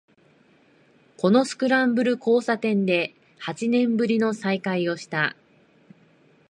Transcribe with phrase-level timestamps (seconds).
[1.17, 5.35] このスクランブル交差点で八年ぶりの再会をした